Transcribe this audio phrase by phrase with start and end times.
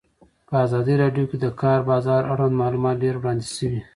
[0.47, 3.81] په ازادي راډیو کې د د کار بازار اړوند معلومات ډېر وړاندې شوي.